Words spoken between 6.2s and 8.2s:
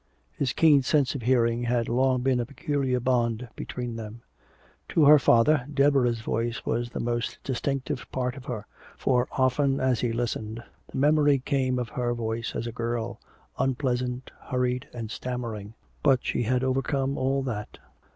voice was the most distinctive